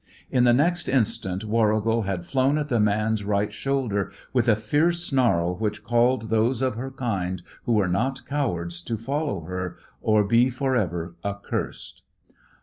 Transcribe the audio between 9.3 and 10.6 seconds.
her or be